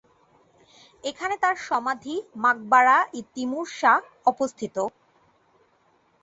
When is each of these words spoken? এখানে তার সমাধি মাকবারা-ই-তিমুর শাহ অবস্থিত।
এখানে 1.03 1.35
তার 1.43 1.55
সমাধি 1.67 2.15
মাকবারা-ই-তিমুর 2.43 3.67
শাহ 3.79 3.99
অবস্থিত। 4.25 4.75